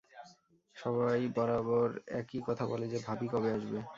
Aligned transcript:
সবাই 0.75 1.21
বারবার 1.37 1.89
একই 2.19 2.39
কথা 2.47 2.63
বলে 2.65 2.85
যে 2.87 2.99
ভাবি 3.07 3.27
কবে 3.33 3.49
আসবে। 3.51 3.79